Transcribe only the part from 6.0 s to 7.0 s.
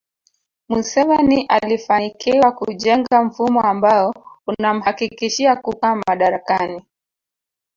madarakani